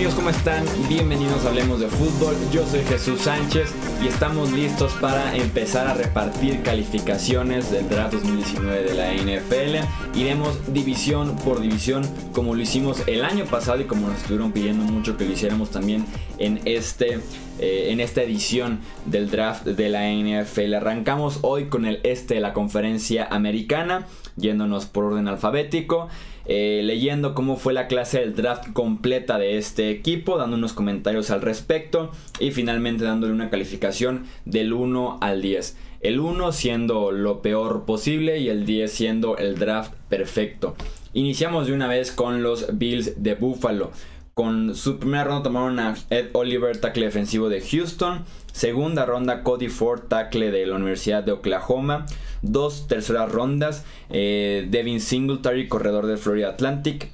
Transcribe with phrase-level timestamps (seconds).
[0.00, 0.64] amigos, ¿cómo están?
[0.88, 2.34] Bienvenidos a Hablemos de Fútbol.
[2.50, 3.70] Yo soy Jesús Sánchez
[4.02, 10.18] y estamos listos para empezar a repartir calificaciones del draft 2019 de la NFL.
[10.18, 14.90] Iremos división por división como lo hicimos el año pasado y como nos estuvieron pidiendo
[14.90, 16.06] mucho que lo hiciéramos también
[16.38, 17.20] en este
[17.58, 20.76] eh, en esta edición del draft de la NFL.
[20.76, 24.06] Arrancamos hoy con el este de la conferencia americana,
[24.38, 26.08] yéndonos por orden alfabético.
[26.52, 31.30] Eh, leyendo cómo fue la clase del draft completa de este equipo, dando unos comentarios
[31.30, 35.76] al respecto y finalmente dándole una calificación del 1 al 10.
[36.00, 40.74] El 1 siendo lo peor posible y el 10 siendo el draft perfecto.
[41.12, 43.92] Iniciamos de una vez con los Bills de Buffalo.
[44.34, 48.24] Con su primera ronda tomaron a Ed Oliver, tackle defensivo de Houston.
[48.50, 52.06] Segunda ronda, Cody Ford, tackle de la Universidad de Oklahoma.
[52.42, 57.10] Dos terceras rondas, eh, Devin Singletary, corredor de Florida Atlantic.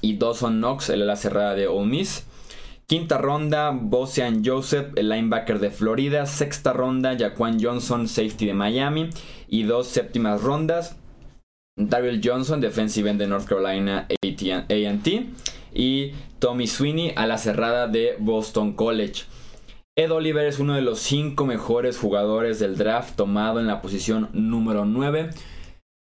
[0.00, 2.26] Y Dawson Knox, el ala cerrada de Ole Miss.
[2.86, 6.26] Quinta ronda, Bosean Joseph, el linebacker de Florida.
[6.26, 9.08] Sexta ronda, Jaquan Johnson, safety de Miami.
[9.48, 10.96] Y dos séptimas rondas,
[11.76, 15.26] Daryl Johnson, defensive end de North Carolina AT.
[15.74, 19.24] Y Tommy Sweeney a la cerrada de Boston College.
[19.96, 24.28] Ed Oliver es uno de los 5 mejores jugadores del draft tomado en la posición
[24.32, 25.30] número 9.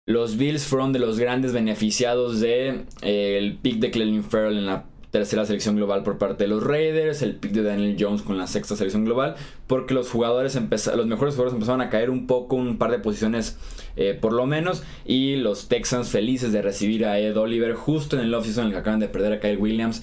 [0.06, 4.66] Los Bills fueron de los grandes beneficiados del de, eh, pick de Clelin Farrell en
[4.66, 8.36] la tercera selección global por parte de los Raiders, el pick de Daniel Jones con
[8.36, 12.56] la sexta selección global, porque los jugadores los mejores jugadores empezaron a caer un poco,
[12.56, 13.56] un par de posiciones
[13.96, 18.22] eh, por lo menos, y los Texans felices de recibir a Ed Oliver justo en
[18.22, 20.02] el offseason en el que acaban de perder a Kyle Williams.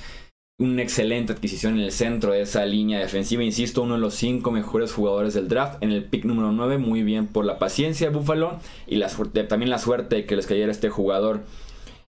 [0.62, 3.44] Una excelente adquisición en el centro de esa línea defensiva.
[3.44, 6.78] Insisto, uno de los cinco mejores jugadores del draft en el pick número 9.
[6.78, 9.02] Muy bien por la paciencia de Buffalo y
[9.48, 11.42] también la suerte de que les cayera este jugador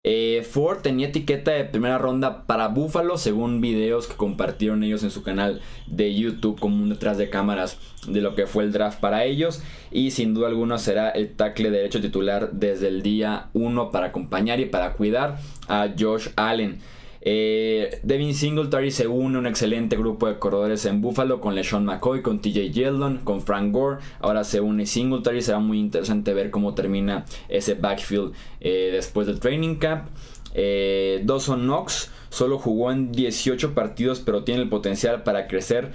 [0.04, 5.12] eh, Ford tenía etiqueta de primera ronda para Buffalo, según videos que compartieron ellos en
[5.12, 9.00] su canal de YouTube, como un detrás de cámaras de lo que fue el draft
[9.00, 9.62] para ellos.
[9.90, 14.60] Y sin duda alguna será el tackle derecho titular desde el día 1 para acompañar
[14.60, 16.80] y para cuidar a Josh Allen.
[17.24, 22.20] Eh, Devin Singletary se une un excelente grupo de corredores en Buffalo con LeSean McCoy,
[22.20, 23.98] con TJ Yeldon, con Frank Gore.
[24.20, 25.40] Ahora se une Singletary.
[25.40, 30.08] Será muy interesante ver cómo termina ese backfield eh, después del training camp.
[30.54, 35.92] Eh, Dawson Knox solo jugó en 18 partidos, pero tiene el potencial para crecer.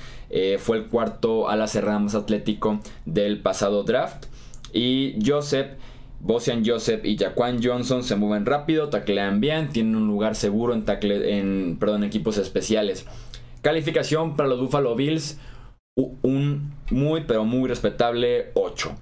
[0.59, 4.25] Fue el cuarto a la cerrada más atlético del pasado draft.
[4.73, 5.71] Y Joseph
[6.19, 10.85] Bosian Joseph y Jaquan Johnson se mueven rápido, taclean bien, tienen un lugar seguro en,
[10.85, 13.05] tackle, en perdón, equipos especiales.
[13.61, 15.39] Calificación para los Buffalo Bills,
[15.95, 18.95] un muy pero muy respetable 8.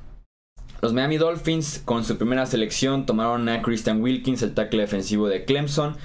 [0.81, 5.45] Los Miami Dolphins con su primera selección tomaron a Christian Wilkins, el tackle defensivo de
[5.45, 5.95] Clemson.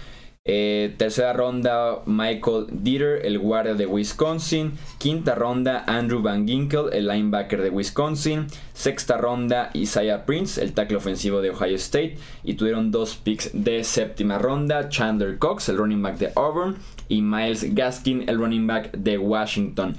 [0.53, 4.73] Eh, tercera ronda, Michael Dieter, el guardia de Wisconsin.
[4.99, 8.49] Quinta ronda, Andrew Van Ginkel, el linebacker de Wisconsin.
[8.73, 12.17] Sexta ronda, Isaiah Prince, el tackle ofensivo de Ohio State.
[12.43, 16.79] Y tuvieron dos picks de séptima ronda, Chandler Cox, el running back de Auburn.
[17.09, 19.97] Y Miles Gaskin, el running back de Washington.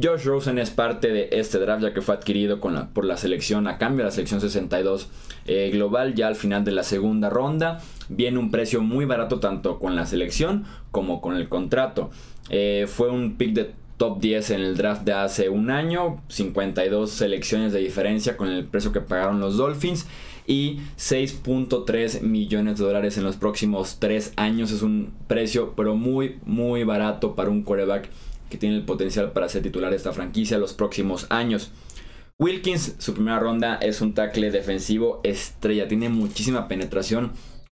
[0.00, 3.78] Josh Rosen es parte de este draft ya que fue adquirido por la selección a
[3.78, 5.08] cambio de la selección 62
[5.46, 7.80] eh, global ya al final de la segunda ronda.
[8.08, 12.10] Viene un precio muy barato tanto con la selección como con el contrato.
[12.48, 17.10] Eh, fue un pick de top 10 en el draft de hace un año, 52
[17.10, 20.06] selecciones de diferencia con el precio que pagaron los Dolphins
[20.46, 24.70] y 6.3 millones de dólares en los próximos 3 años.
[24.70, 28.08] Es un precio pero muy muy barato para un quarterback
[28.48, 31.70] que tiene el potencial para ser titular de esta franquicia los próximos años.
[32.38, 37.32] Wilkins, su primera ronda, es un tackle defensivo estrella, tiene muchísima penetración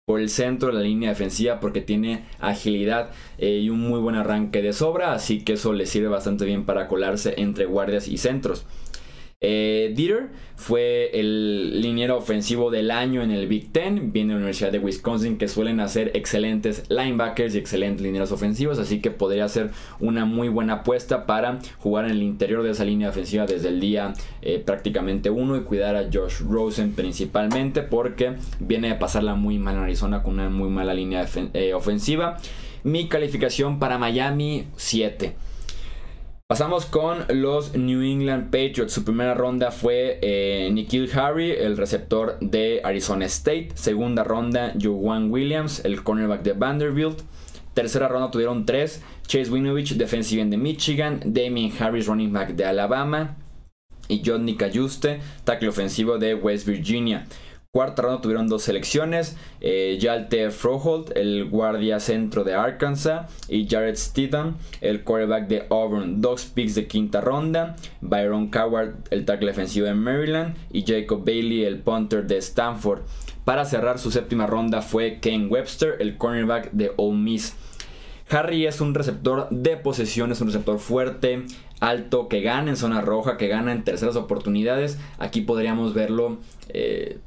[0.06, 4.16] por el centro de la línea defensiva porque tiene agilidad eh, y un muy buen
[4.16, 8.18] arranque de sobra, así que eso le sirve bastante bien para colarse entre guardias y
[8.18, 8.66] centros.
[9.42, 9.96] Eh,
[10.56, 14.12] fue el liniero ofensivo del año en el Big Ten.
[14.12, 18.78] Viene de la Universidad de Wisconsin que suelen hacer excelentes linebackers y excelentes linieros ofensivos.
[18.78, 22.84] Así que podría ser una muy buena apuesta para jugar en el interior de esa
[22.84, 28.34] línea ofensiva desde el día eh, prácticamente uno y cuidar a Josh Rosen principalmente porque
[28.58, 32.36] viene de pasarla muy mal en Arizona con una muy mala línea eh, ofensiva.
[32.82, 35.49] Mi calificación para Miami 7.
[36.50, 38.92] Pasamos con los New England Patriots.
[38.92, 43.68] Su primera ronda fue eh, Nikhil Harry, el receptor de Arizona State.
[43.74, 47.20] Segunda ronda, Juwan Williams, el cornerback de Vanderbilt.
[47.72, 51.20] Tercera ronda tuvieron tres: Chase Winovich, defensive end de Michigan.
[51.24, 53.36] Damien Harris, running back de Alabama.
[54.08, 57.28] Y John Nicajuste, tackle ofensivo de West Virginia.
[57.72, 63.94] Cuarta ronda tuvieron dos selecciones, eh, Jalte Froholt, el guardia centro de Arkansas, y Jared
[63.94, 66.20] Stidham, el quarterback de Auburn.
[66.20, 71.64] Dos picks de quinta ronda, Byron Coward, el tackle defensivo de Maryland, y Jacob Bailey,
[71.64, 73.02] el punter de Stanford.
[73.44, 77.54] Para cerrar su séptima ronda fue Ken Webster, el cornerback de Ole Miss.
[78.30, 81.44] Harry es un receptor de posesión, es un receptor fuerte,
[81.78, 84.98] alto, que gana en zona roja, que gana en terceras oportunidades.
[85.20, 86.38] Aquí podríamos verlo
[86.70, 87.20] eh,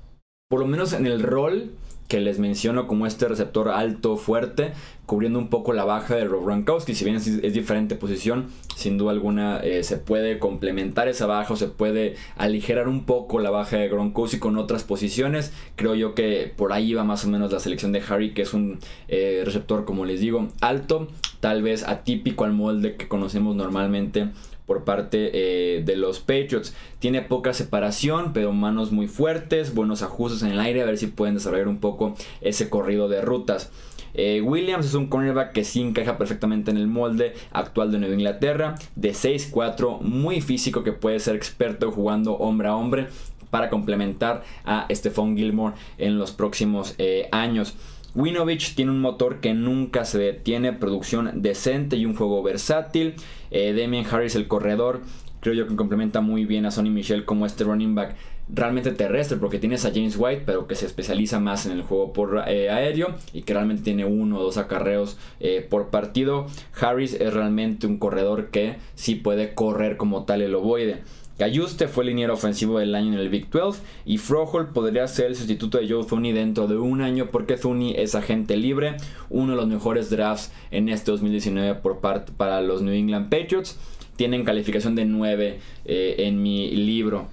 [0.54, 1.72] por lo menos en el rol
[2.08, 4.74] que les menciono como este receptor alto, fuerte,
[5.08, 6.94] cubriendo un poco la baja de Rob Gronkowski.
[6.94, 11.58] Si bien es, diferente posición, sin duda alguna eh, se puede complementar esa baja o
[11.58, 15.54] se puede aligerar un poco la baja de Gronkowski con otras posiciones.
[15.76, 18.54] Creo yo que por ahí va más o menos la selección de Harry, que es
[18.54, 18.78] un
[19.08, 21.08] eh, receptor, como les digo, alto,
[21.40, 24.30] tal vez atípico al molde que conocemos normalmente
[24.74, 26.74] por parte eh, de los Patriots.
[26.98, 31.08] Tiene poca separación, pero manos muy fuertes, buenos ajustes en el aire, a ver si
[31.08, 33.72] pueden desarrollar un poco ese corrido de rutas.
[34.16, 38.16] Eh, Williams es un cornerback que sí encaja perfectamente en el molde actual de Nueva
[38.16, 43.08] Inglaterra, de 6'4, muy físico, que puede ser experto jugando hombre a hombre
[43.52, 47.76] para complementar a Stephon Gilmore en los próximos eh, años.
[48.16, 53.16] Winovich tiene un motor que nunca se detiene, producción decente y un juego versátil.
[53.50, 55.02] Eh, Damien Harris, el corredor,
[55.40, 58.16] creo yo que complementa muy bien a Sonny Michel como este running back
[58.50, 62.14] realmente terrestre, porque tienes a James White, pero que se especializa más en el juego
[62.14, 66.48] por eh, aéreo y que realmente tiene uno o dos acarreos eh, por partido.
[66.80, 71.02] Harris es realmente un corredor que sí puede correr como tal el ovoide.
[71.38, 75.36] Cayuste fue liniero ofensivo del año en el Big 12 y Froholt podría ser el
[75.36, 78.98] sustituto de Joe Thuney dentro de un año porque Thuney es agente libre,
[79.32, 83.80] uno de los mejores drafts en este 2019 por parte para los New England Patriots.
[84.16, 87.30] Tienen calificación de 9 eh, en mi libro.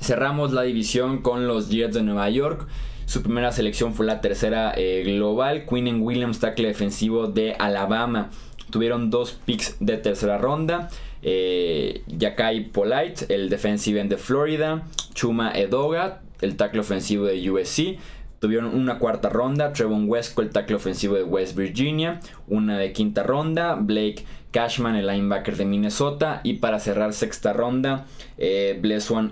[0.00, 2.66] Cerramos la división con los Jets de Nueva York.
[3.06, 5.66] Su primera selección fue la tercera eh, global.
[5.66, 8.30] Quinn Williams, tackle defensivo de Alabama.
[8.70, 10.88] Tuvieron dos picks de tercera ronda.
[11.22, 17.98] Eh, Yakai Polite, el defensive de Florida, Chuma Edoga, el tackle ofensivo de USC.
[18.40, 23.22] Tuvieron una cuarta ronda, Trevon Wesco, el tackle ofensivo de West Virginia, una de quinta
[23.22, 28.06] ronda, Blake Cashman, el linebacker de Minnesota, y para cerrar sexta ronda,
[28.38, 28.80] eh,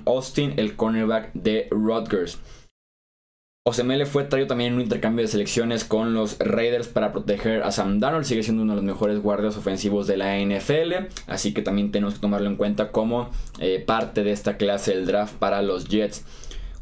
[0.05, 2.39] Austin, el cornerback de Rutgers.
[3.69, 7.71] Osemele fue traído también en un intercambio de selecciones con los Raiders para proteger a
[7.71, 8.25] Sam Darnold.
[8.25, 11.09] Sigue siendo uno de los mejores guardias ofensivos de la NFL.
[11.27, 15.05] Así que también tenemos que tomarlo en cuenta como eh, parte de esta clase del
[15.05, 16.25] draft para los Jets.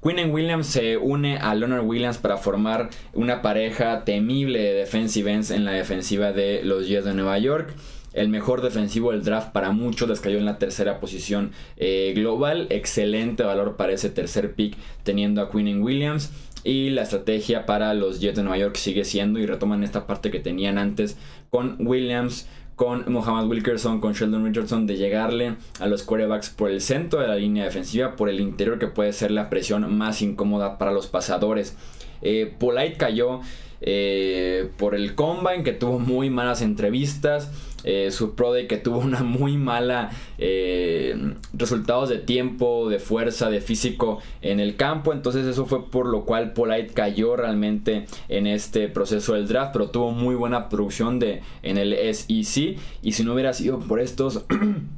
[0.06, 5.50] Quinn Williams se une a Leonard Williams para formar una pareja temible de defensive ends
[5.50, 7.74] en la defensiva de los Jets de Nueva York
[8.12, 12.66] el mejor defensivo del draft para muchos, les cayó en la tercera posición eh, global.
[12.70, 16.32] Excelente valor para ese tercer pick teniendo a Quinn Williams.
[16.64, 20.30] Y la estrategia para los Jets de Nueva York sigue siendo, y retoman esta parte
[20.30, 21.18] que tenían antes
[21.50, 26.82] con Williams, con Mohamed Wilkerson, con Sheldon Richardson, de llegarle a los quarterbacks por el
[26.82, 30.76] centro de la línea defensiva, por el interior, que puede ser la presión más incómoda
[30.76, 31.74] para los pasadores.
[32.20, 33.40] Eh, Polite cayó
[33.80, 37.50] eh, por el combine, que tuvo muy malas entrevistas
[37.86, 43.48] eh, su Pro Day que tuvo una muy mala eh, resultados de tiempo, de fuerza,
[43.48, 45.12] de físico en el campo.
[45.12, 49.90] Entonces eso fue por lo cual Polite cayó realmente en este proceso del draft, pero
[49.90, 52.76] tuvo muy buena producción de, en el SEC.
[53.02, 54.44] Y si no hubiera sido por estos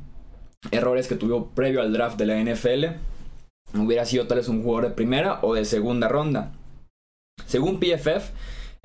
[0.71, 2.87] errores que tuvo previo al draft de la NFL,
[3.79, 6.53] hubiera sido tal vez un jugador de primera o de segunda ronda.
[7.45, 8.33] Según PFF,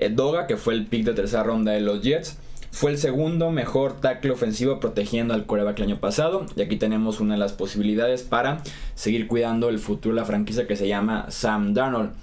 [0.10, 2.38] Doga, que fue el pick de tercera ronda de los Jets,
[2.72, 6.48] fue el segundo mejor tackle ofensivo protegiendo al coreback el año pasado.
[6.56, 8.64] Y aquí tenemos una de las posibilidades para
[8.96, 12.14] seguir cuidando el futuro de la franquicia que se llama Sam Darnold.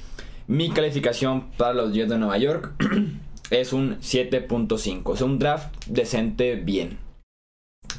[0.49, 2.73] Mi calificación para los Jets de Nueva York
[3.51, 5.15] es un 7.5.
[5.15, 6.99] Es un draft decente bien.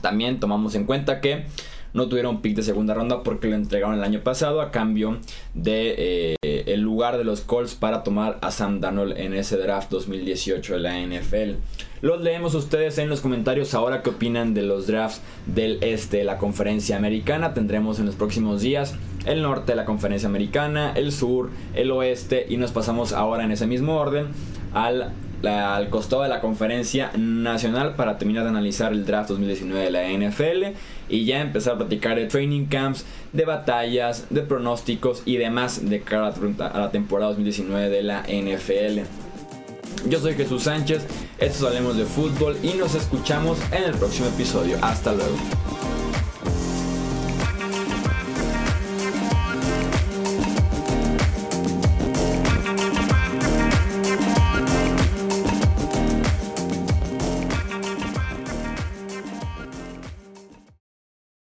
[0.02, 1.46] También tomamos en cuenta que
[1.94, 5.18] no tuvieron pick de segunda ronda porque lo entregaron el año pasado a cambio
[5.54, 9.90] de eh, el lugar de los Colts para tomar a Sam Darnold en ese draft
[9.92, 11.60] 2018 de la NFL.
[12.02, 16.24] Los leemos ustedes en los comentarios ahora qué opinan de los drafts del este de
[16.24, 17.54] la conferencia americana.
[17.54, 18.96] Tendremos en los próximos días
[19.26, 23.52] el norte de la conferencia americana, el sur, el oeste y nos pasamos ahora en
[23.52, 24.28] ese mismo orden
[24.74, 25.12] al
[25.48, 30.08] al costado de la conferencia nacional para terminar de analizar el draft 2019 de la
[30.08, 30.78] NFL
[31.10, 36.02] y ya empezar a platicar de training camps, de batallas, de pronósticos y demás de
[36.02, 39.02] cara a la temporada 2019 de la NFL.
[40.10, 41.06] Yo soy Jesús Sánchez,
[41.38, 44.78] estos hablemos de fútbol y nos escuchamos en el próximo episodio.
[44.82, 45.36] Hasta luego.